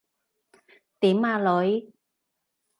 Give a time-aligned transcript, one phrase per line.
[0.99, 1.93] 點呀，女？